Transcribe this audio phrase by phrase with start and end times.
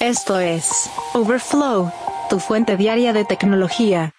[0.00, 1.92] Esto es Overflow,
[2.30, 4.14] tu fuente diaria de tecnología.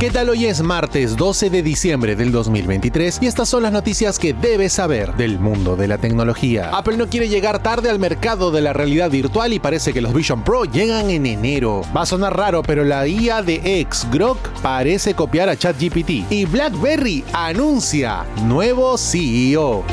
[0.00, 0.30] ¿Qué tal?
[0.30, 4.72] Hoy es martes 12 de diciembre del 2023 y estas son las noticias que debes
[4.72, 6.70] saber del mundo de la tecnología.
[6.76, 10.12] Apple no quiere llegar tarde al mercado de la realidad virtual y parece que los
[10.12, 11.82] Vision Pro llegan en enero.
[11.96, 16.46] Va a sonar raro, pero la IA de X Grok parece copiar a ChatGPT y
[16.46, 19.84] BlackBerry anuncia nuevo CEO.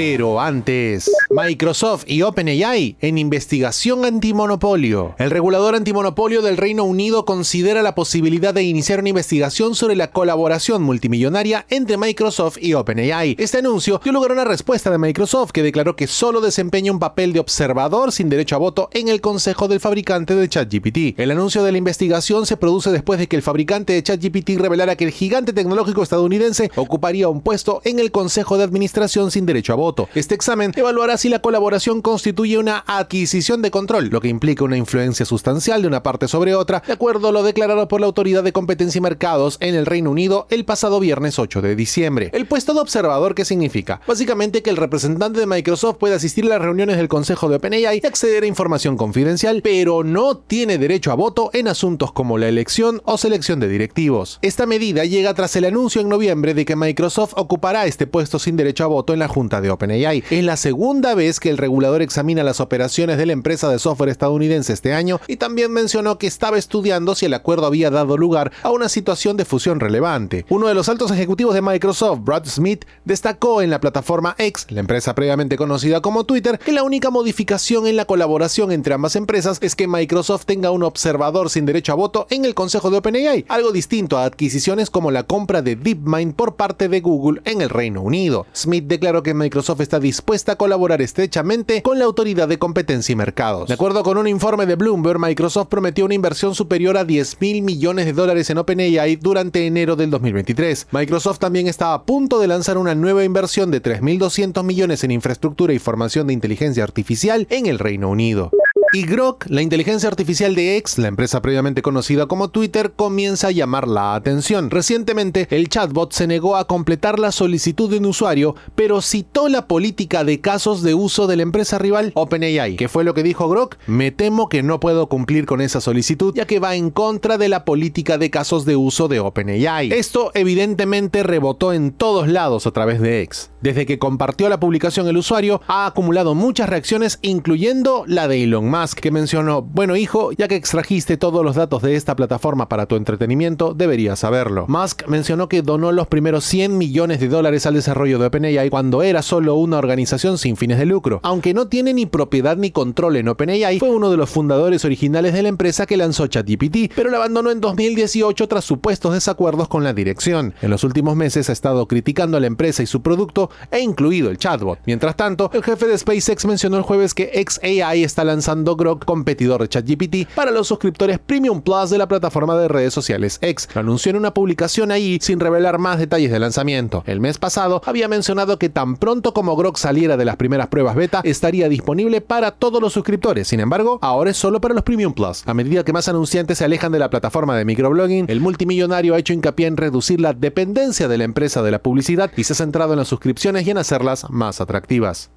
[0.00, 5.16] Pero antes, Microsoft y OpenAI en investigación antimonopolio.
[5.18, 10.12] El regulador antimonopolio del Reino Unido considera la posibilidad de iniciar una investigación sobre la
[10.12, 13.34] colaboración multimillonaria entre Microsoft y OpenAI.
[13.40, 17.00] Este anuncio dio lugar a una respuesta de Microsoft que declaró que solo desempeña un
[17.00, 21.18] papel de observador sin derecho a voto en el consejo del fabricante de ChatGPT.
[21.18, 24.94] El anuncio de la investigación se produce después de que el fabricante de ChatGPT revelara
[24.94, 29.72] que el gigante tecnológico estadounidense ocuparía un puesto en el consejo de administración sin derecho
[29.72, 29.87] a voto.
[30.14, 34.76] Este examen evaluará si la colaboración constituye una adquisición de control, lo que implica una
[34.76, 38.42] influencia sustancial de una parte sobre otra, de acuerdo a lo declarado por la Autoridad
[38.42, 42.30] de Competencia y Mercados en el Reino Unido el pasado viernes 8 de diciembre.
[42.32, 44.00] El puesto de observador, ¿qué significa?
[44.06, 48.00] Básicamente que el representante de Microsoft puede asistir a las reuniones del Consejo de OpenAI
[48.02, 52.48] y acceder a información confidencial, pero no tiene derecho a voto en asuntos como la
[52.48, 54.38] elección o selección de directivos.
[54.42, 58.56] Esta medida llega tras el anuncio en noviembre de que Microsoft ocupará este puesto sin
[58.56, 60.24] derecho a voto en la junta de OpenAI.
[60.30, 64.10] Es la segunda vez que el regulador examina las operaciones de la empresa de software
[64.10, 68.52] estadounidense este año y también mencionó que estaba estudiando si el acuerdo había dado lugar
[68.62, 70.44] a una situación de fusión relevante.
[70.48, 74.80] Uno de los altos ejecutivos de Microsoft, Brad Smith, destacó en la plataforma X, la
[74.80, 79.58] empresa previamente conocida como Twitter, que la única modificación en la colaboración entre ambas empresas
[79.60, 83.44] es que Microsoft tenga un observador sin derecho a voto en el consejo de OpenAI,
[83.48, 87.68] algo distinto a adquisiciones como la compra de DeepMind por parte de Google en el
[87.68, 88.46] Reino Unido.
[88.54, 93.16] Smith declaró que Microsoft está dispuesta a colaborar estrechamente con la Autoridad de Competencia y
[93.16, 93.68] Mercados.
[93.68, 97.62] De acuerdo con un informe de Bloomberg, Microsoft prometió una inversión superior a 10 mil
[97.62, 100.88] millones de dólares en OpenAI durante enero del 2023.
[100.92, 105.72] Microsoft también está a punto de lanzar una nueva inversión de 3.200 millones en infraestructura
[105.72, 108.50] y formación de inteligencia artificial en el Reino Unido.
[108.90, 113.50] Y Grok, la inteligencia artificial de X, la empresa previamente conocida como Twitter, comienza a
[113.50, 114.70] llamar la atención.
[114.70, 119.66] Recientemente, el chatbot se negó a completar la solicitud de un usuario, pero citó la
[119.66, 122.76] política de casos de uso de la empresa rival OpenAI.
[122.76, 123.76] ¿Qué fue lo que dijo Grok?
[123.86, 127.50] Me temo que no puedo cumplir con esa solicitud, ya que va en contra de
[127.50, 129.92] la política de casos de uso de OpenAI.
[129.92, 133.50] Esto evidentemente rebotó en todos lados a través de X.
[133.60, 138.70] Desde que compartió la publicación el usuario, ha acumulado muchas reacciones, incluyendo la de Elon
[138.70, 142.86] Musk, que mencionó, bueno hijo, ya que extrajiste todos los datos de esta plataforma para
[142.86, 144.66] tu entretenimiento, deberías saberlo.
[144.68, 149.02] Musk mencionó que donó los primeros 100 millones de dólares al desarrollo de OpenAI cuando
[149.02, 151.20] era solo una organización sin fines de lucro.
[151.24, 155.32] Aunque no tiene ni propiedad ni control en OpenAI, fue uno de los fundadores originales
[155.32, 159.82] de la empresa que lanzó ChatGPT, pero la abandonó en 2018 tras supuestos desacuerdos con
[159.82, 160.54] la dirección.
[160.62, 164.30] En los últimos meses ha estado criticando a la empresa y su producto, e incluido
[164.30, 164.78] el chatbot.
[164.86, 169.62] Mientras tanto, el jefe de SpaceX mencionó el jueves que XAI está lanzando Grok, competidor
[169.62, 173.68] de ChatGPT, para los suscriptores Premium Plus de la plataforma de redes sociales X.
[173.74, 177.02] Lo anunció en una publicación ahí sin revelar más detalles del lanzamiento.
[177.06, 180.96] El mes pasado había mencionado que tan pronto como Grok saliera de las primeras pruebas
[180.96, 183.48] beta, estaría disponible para todos los suscriptores.
[183.48, 185.42] Sin embargo, ahora es solo para los Premium Plus.
[185.46, 189.18] A medida que más anunciantes se alejan de la plataforma de microblogging, el multimillonario ha
[189.18, 192.56] hecho hincapié en reducir la dependencia de la empresa de la publicidad y se ha
[192.56, 195.30] centrado en la suscripción y en hacerlas más atractivas.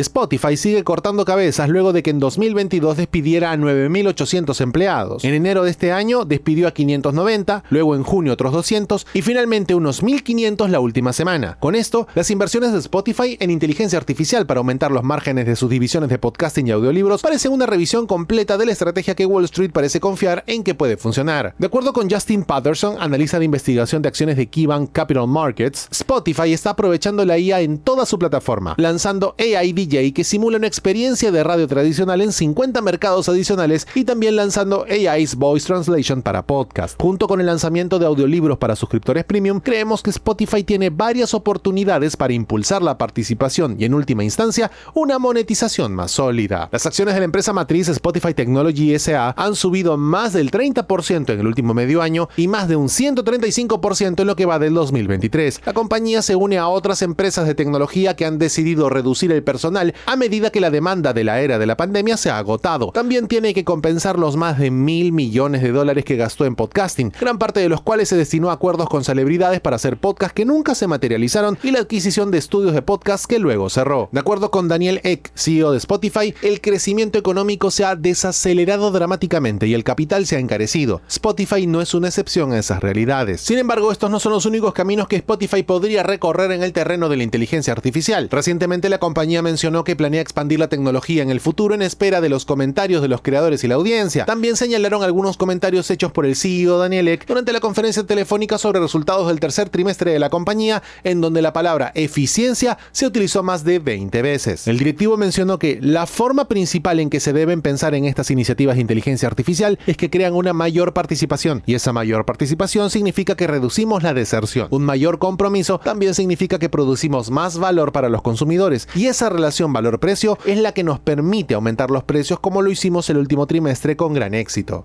[0.00, 5.24] Spotify sigue cortando cabezas luego de que en 2022 despidiera a 9.800 empleados.
[5.24, 9.74] En enero de este año despidió a 590, luego en junio otros 200 y finalmente
[9.74, 11.56] unos 1.500 la última semana.
[11.60, 15.70] Con esto, las inversiones de Spotify en inteligencia artificial para aumentar los márgenes de sus
[15.70, 19.70] divisiones de podcasting y audiolibros parece una revisión completa de la estrategia que Wall Street
[19.72, 21.54] parece confiar en que puede funcionar.
[21.58, 26.52] De acuerdo con Justin Patterson, analista de investigación de acciones de KeyBank Capital Markets, Spotify
[26.52, 31.32] está aprovechando la IA en toda su plataforma, lanzando AI DJ que simula una experiencia
[31.32, 37.00] de radio tradicional en 50 mercados adicionales y también lanzando AI's Voice Translation para podcast.
[37.00, 42.18] Junto con el lanzamiento de audiolibros para suscriptores premium, creemos que Spotify tiene varias oportunidades
[42.18, 46.68] para impulsar la participación y en última instancia una monetización más sólida.
[46.70, 51.40] Las acciones de la empresa matriz Spotify Technology SA han subido más del 30% en
[51.40, 55.62] el último medio año y más de un 135% en lo que va del 2023.
[55.64, 59.67] La compañía se une a otras empresas de tecnología que han decidido reducir el personal
[60.06, 62.90] a medida que la demanda de la era de la pandemia se ha agotado.
[62.92, 67.12] También tiene que compensar los más de mil millones de dólares que gastó en podcasting,
[67.20, 70.44] gran parte de los cuales se destinó a acuerdos con celebridades para hacer podcasts que
[70.44, 74.08] nunca se materializaron y la adquisición de estudios de podcast que luego cerró.
[74.12, 79.66] De acuerdo con Daniel Eck, CEO de Spotify, el crecimiento económico se ha desacelerado dramáticamente
[79.66, 81.02] y el capital se ha encarecido.
[81.08, 83.40] Spotify no es una excepción a esas realidades.
[83.40, 87.08] Sin embargo, estos no son los únicos caminos que Spotify podría recorrer en el terreno
[87.08, 88.28] de la inteligencia artificial.
[88.30, 92.28] Recientemente la compañía mencionó que planea expandir la tecnología en el futuro en espera de
[92.28, 94.24] los comentarios de los creadores y la audiencia.
[94.24, 98.78] También señalaron algunos comentarios hechos por el CEO Daniel Eck durante la conferencia telefónica sobre
[98.78, 103.64] resultados del tercer trimestre de la compañía, en donde la palabra eficiencia se utilizó más
[103.64, 104.68] de 20 veces.
[104.68, 108.76] El directivo mencionó que la forma principal en que se deben pensar en estas iniciativas
[108.76, 113.48] de inteligencia artificial es que crean una mayor participación, y esa mayor participación significa que
[113.48, 114.68] reducimos la deserción.
[114.70, 119.72] Un mayor compromiso también significa que producimos más valor para los consumidores, y esa relación
[119.72, 123.96] valor-precio es la que nos permite aumentar los precios como lo hicimos el último trimestre
[123.96, 124.84] con gran éxito.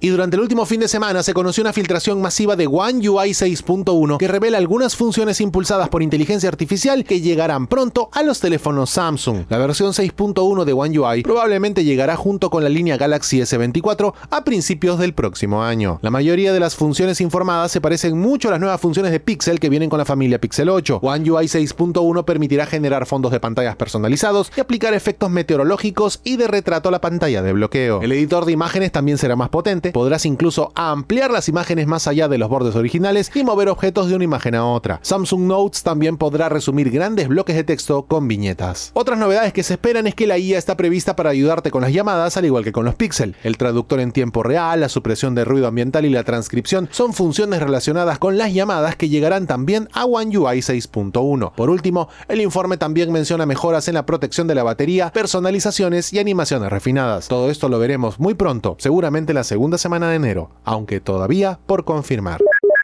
[0.00, 3.30] Y durante el último fin de semana se conoció una filtración masiva de One UI
[3.30, 8.90] 6.1 que revela algunas funciones impulsadas por inteligencia artificial que llegarán pronto a los teléfonos
[8.90, 9.46] Samsung.
[9.48, 14.44] La versión 6.1 de One UI probablemente llegará junto con la línea Galaxy S24 a
[14.44, 15.98] principios del próximo año.
[16.02, 19.58] La mayoría de las funciones informadas se parecen mucho a las nuevas funciones de Pixel
[19.58, 21.00] que vienen con la familia Pixel 8.
[21.02, 26.46] One UI 6.1 permitirá generar fondos de pantallas personalizados y aplicar efectos meteorológicos y de
[26.46, 28.00] retrato a la pantalla de bloqueo.
[28.00, 32.28] El editor de imágenes también será más potente podrás incluso ampliar las imágenes más allá
[32.28, 35.00] de los bordes originales y mover objetos de una imagen a otra.
[35.02, 38.90] Samsung Notes también podrá resumir grandes bloques de texto con viñetas.
[38.94, 41.92] Otras novedades que se esperan es que la IA está prevista para ayudarte con las
[41.92, 43.36] llamadas al igual que con los Pixel.
[43.42, 47.60] El traductor en tiempo real, la supresión de ruido ambiental y la transcripción son funciones
[47.60, 51.52] relacionadas con las llamadas que llegarán también a One UI 6.1.
[51.54, 56.18] Por último, el informe también menciona mejoras en la protección de la batería, personalizaciones y
[56.18, 57.28] animaciones refinadas.
[57.28, 61.84] Todo esto lo veremos muy pronto, seguramente la segunda semana de enero, aunque todavía por
[61.84, 62.40] confirmar.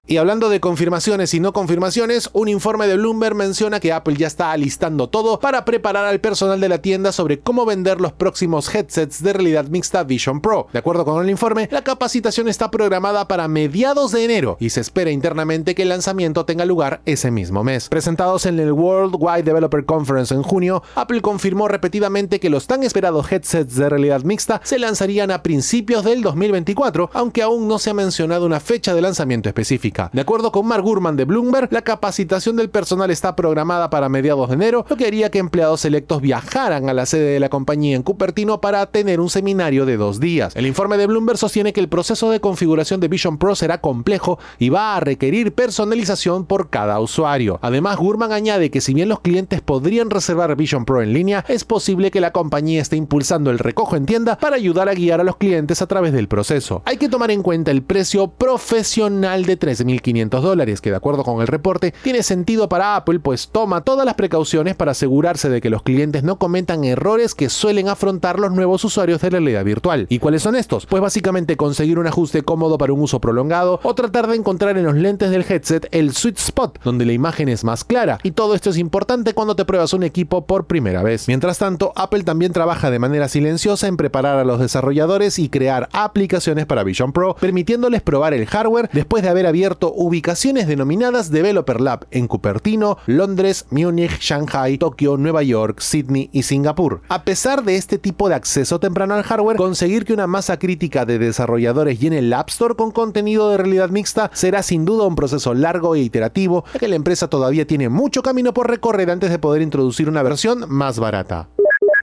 [0.07, 4.27] Y hablando de confirmaciones y no confirmaciones, un informe de Bloomberg menciona que Apple ya
[4.27, 8.75] está alistando todo para preparar al personal de la tienda sobre cómo vender los próximos
[8.75, 10.67] headsets de realidad mixta Vision Pro.
[10.75, 14.83] De acuerdo con el informe, la capacitación está programada para mediados de enero y se
[14.83, 17.89] espera internamente que el lanzamiento tenga lugar ese mismo mes.
[17.89, 23.33] Presentados en el Worldwide Developer Conference en junio, Apple confirmó repetidamente que los tan esperados
[23.33, 27.95] headsets de realidad mixta se lanzarían a principios del 2024, aunque aún no se ha
[27.95, 29.94] mencionado una fecha de lanzamiento específica.
[30.13, 34.49] De acuerdo con Mark Gurman de Bloomberg, la capacitación del personal está programada para mediados
[34.49, 37.95] de enero, lo que haría que empleados selectos viajaran a la sede de la compañía
[37.95, 40.57] en Cupertino para tener un seminario de dos días.
[40.57, 44.39] El informe de Bloomberg sostiene que el proceso de configuración de Vision Pro será complejo
[44.59, 47.61] y va a requerir personalización por cada usuario.
[47.63, 51.65] Además, Gurman añade que si bien los clientes podrían reservar Vision Pro en línea, es
[51.65, 55.25] posible que la compañía esté impulsando el recojo en tienda para ayudar a guiar a
[55.25, 56.83] los clientes a través del proceso.
[56.85, 61.25] Hay que tomar en cuenta el precio profesional de 3 1.500 dólares, que de acuerdo
[61.25, 65.61] con el reporte tiene sentido para Apple, pues toma todas las precauciones para asegurarse de
[65.61, 69.65] que los clientes no cometan errores que suelen afrontar los nuevos usuarios de la realidad
[69.65, 70.07] virtual.
[70.09, 70.87] ¿Y cuáles son estos?
[70.87, 74.85] Pues básicamente conseguir un ajuste cómodo para un uso prolongado o tratar de encontrar en
[74.85, 78.19] los lentes del headset el sweet spot, donde la imagen es más clara.
[78.23, 81.29] Y todo esto es importante cuando te pruebas un equipo por primera vez.
[81.29, 85.89] Mientras tanto, Apple también trabaja de manera silenciosa en preparar a los desarrolladores y crear
[85.93, 91.81] aplicaciones para Vision Pro, permitiéndoles probar el hardware después de haber abierto ubicaciones denominadas Developer
[91.81, 97.03] Lab en Cupertino, Londres, Múnich, Shanghai, Tokio, Nueva York, Sydney y Singapur.
[97.09, 101.05] A pesar de este tipo de acceso temprano al hardware, conseguir que una masa crítica
[101.05, 105.17] de desarrolladores llene el App Store con contenido de realidad mixta será sin duda un
[105.17, 109.31] proceso largo e iterativo, ya que la empresa todavía tiene mucho camino por recorrer antes
[109.31, 111.49] de poder introducir una versión más barata.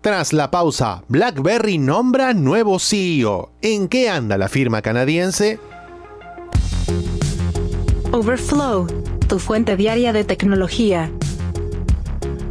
[0.01, 3.51] Tras la pausa, BlackBerry nombra nuevo CEO.
[3.61, 5.59] ¿En qué anda la firma canadiense?
[8.13, 8.87] Overflow,
[9.29, 11.09] tu fuente diaria de tecnología.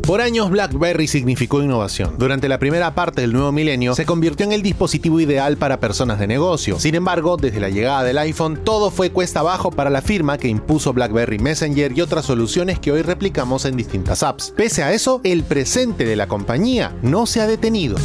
[0.01, 2.15] Por años BlackBerry significó innovación.
[2.17, 6.19] Durante la primera parte del nuevo milenio se convirtió en el dispositivo ideal para personas
[6.19, 6.81] de negocio.
[6.81, 10.49] Sin embargo, desde la llegada del iPhone, todo fue cuesta abajo para la firma que
[10.49, 14.55] impuso BlackBerry Messenger y otras soluciones que hoy replicamos en distintas apps.
[14.57, 17.99] Pese a eso, el presente de la compañía no se ha detenido.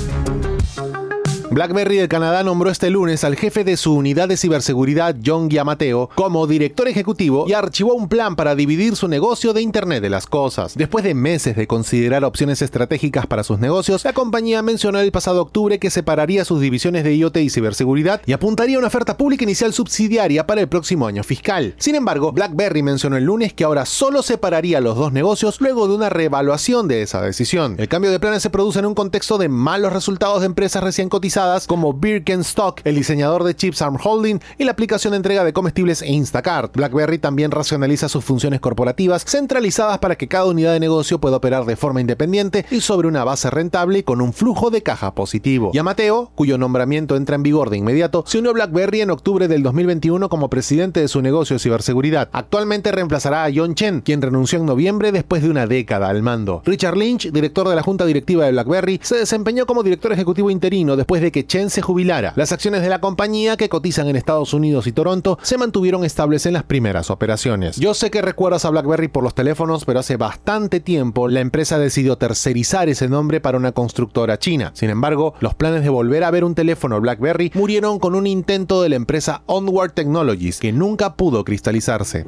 [1.51, 6.09] BlackBerry de Canadá nombró este lunes al jefe de su unidad de ciberseguridad, John Giamateo,
[6.15, 10.25] como director ejecutivo y archivó un plan para dividir su negocio de Internet de las
[10.25, 10.75] Cosas.
[10.75, 15.41] Después de meses de considerar opciones estratégicas para sus negocios, la compañía mencionó el pasado
[15.41, 19.43] octubre que separaría sus divisiones de IoT y ciberseguridad y apuntaría a una oferta pública
[19.43, 21.75] inicial subsidiaria para el próximo año fiscal.
[21.77, 25.93] Sin embargo, BlackBerry mencionó el lunes que ahora solo separaría los dos negocios luego de
[25.93, 27.75] una reevaluación de esa decisión.
[27.77, 31.07] El cambio de planes se produce en un contexto de malos resultados de empresas recién
[31.07, 31.34] cotizadas
[31.67, 36.01] como Birkenstock, el diseñador de chips Arm Holding y la aplicación de entrega de comestibles
[36.01, 36.73] Instacart.
[36.73, 41.65] BlackBerry también racionaliza sus funciones corporativas centralizadas para que cada unidad de negocio pueda operar
[41.65, 45.71] de forma independiente y sobre una base rentable con un flujo de caja positivo.
[45.73, 49.11] Y a Mateo, cuyo nombramiento entra en vigor de inmediato, se unió a BlackBerry en
[49.11, 52.29] octubre del 2021 como presidente de su negocio de ciberseguridad.
[52.31, 56.61] Actualmente reemplazará a John Chen, quien renunció en noviembre después de una década al mando.
[56.63, 60.95] Richard Lynch, director de la junta directiva de BlackBerry, se desempeñó como director ejecutivo interino
[60.95, 62.33] después de que Chen se jubilara.
[62.35, 66.45] Las acciones de la compañía, que cotizan en Estados Unidos y Toronto, se mantuvieron estables
[66.45, 67.77] en las primeras operaciones.
[67.77, 71.79] Yo sé que recuerdas a BlackBerry por los teléfonos, pero hace bastante tiempo la empresa
[71.79, 74.71] decidió tercerizar ese nombre para una constructora china.
[74.73, 78.81] Sin embargo, los planes de volver a ver un teléfono BlackBerry murieron con un intento
[78.81, 82.25] de la empresa Onward Technologies que nunca pudo cristalizarse.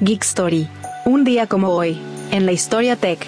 [0.00, 0.68] Geek Story.
[1.06, 1.98] Un día como hoy,
[2.30, 3.26] en la historia tech.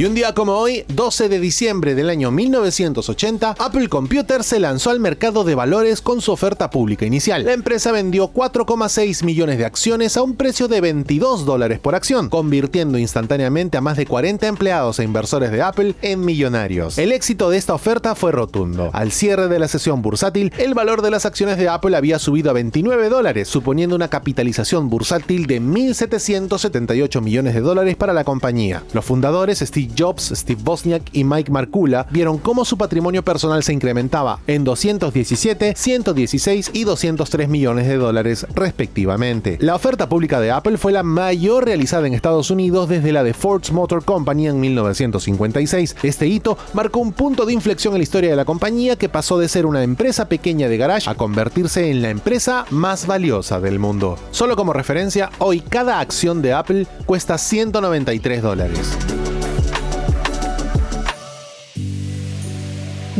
[0.00, 4.88] Y un día como hoy, 12 de diciembre del año 1980, Apple Computer se lanzó
[4.88, 7.44] al mercado de valores con su oferta pública inicial.
[7.44, 12.30] La empresa vendió 4,6 millones de acciones a un precio de 22 dólares por acción,
[12.30, 16.96] convirtiendo instantáneamente a más de 40 empleados e inversores de Apple en millonarios.
[16.96, 18.88] El éxito de esta oferta fue rotundo.
[18.94, 22.48] Al cierre de la sesión bursátil, el valor de las acciones de Apple había subido
[22.48, 28.82] a 29 dólares, suponiendo una capitalización bursátil de 1.778 millones de dólares para la compañía.
[28.94, 29.60] Los fundadores,
[29.96, 35.74] Jobs, Steve Bosniak y Mike Markula vieron cómo su patrimonio personal se incrementaba en 217,
[35.76, 39.58] 116 y 203 millones de dólares respectivamente.
[39.60, 43.34] La oferta pública de Apple fue la mayor realizada en Estados Unidos desde la de
[43.34, 45.96] Ford Motor Company en 1956.
[46.02, 49.38] Este hito marcó un punto de inflexión en la historia de la compañía que pasó
[49.38, 53.78] de ser una empresa pequeña de garage a convertirse en la empresa más valiosa del
[53.78, 54.18] mundo.
[54.30, 59.29] Solo como referencia, hoy cada acción de Apple cuesta 193 dólares.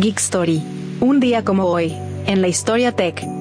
[0.00, 0.62] Geek Story.
[1.00, 1.94] Un día como hoy,
[2.26, 3.39] en la historia tech.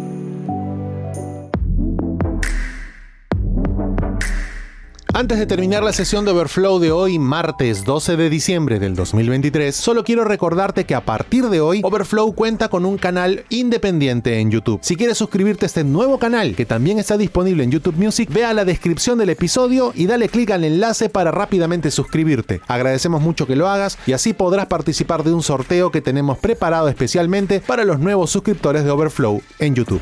[5.20, 9.76] Antes de terminar la sesión de Overflow de hoy, martes 12 de diciembre del 2023,
[9.76, 14.50] solo quiero recordarte que a partir de hoy, Overflow cuenta con un canal independiente en
[14.50, 14.80] YouTube.
[14.82, 18.46] Si quieres suscribirte a este nuevo canal, que también está disponible en YouTube Music, ve
[18.46, 22.62] a la descripción del episodio y dale clic al enlace para rápidamente suscribirte.
[22.70, 26.88] Agradecemos mucho que lo hagas y así podrás participar de un sorteo que tenemos preparado
[26.88, 30.02] especialmente para los nuevos suscriptores de Overflow en YouTube.